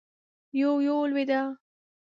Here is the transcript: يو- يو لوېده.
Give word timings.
يو- 0.59 0.81
يو 0.87 0.97
لوېده. 1.11 1.41